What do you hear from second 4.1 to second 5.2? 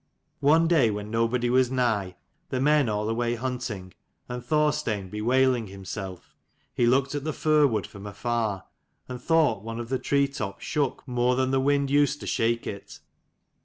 and Thorstein